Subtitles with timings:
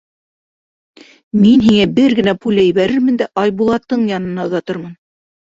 [1.43, 4.99] Мин һиңә бер генә пуля ебәрермен дә Айбулатың янына оҙатырмын.